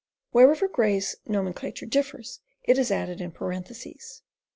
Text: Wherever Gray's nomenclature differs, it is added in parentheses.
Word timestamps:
Wherever 0.31 0.67
Gray's 0.67 1.15
nomenclature 1.27 1.85
differs, 1.85 2.39
it 2.63 2.79
is 2.79 2.89
added 2.89 3.21
in 3.21 3.29
parentheses. 3.31 4.23